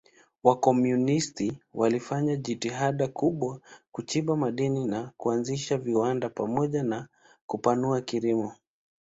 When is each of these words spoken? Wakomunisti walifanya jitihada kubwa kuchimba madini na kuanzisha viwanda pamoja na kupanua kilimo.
Wakomunisti 0.43 1.61
walifanya 1.73 2.35
jitihada 2.35 3.07
kubwa 3.07 3.59
kuchimba 3.91 4.35
madini 4.35 4.85
na 4.85 5.11
kuanzisha 5.17 5.77
viwanda 5.77 6.29
pamoja 6.29 6.83
na 6.83 7.07
kupanua 7.45 8.01
kilimo. 8.01 8.53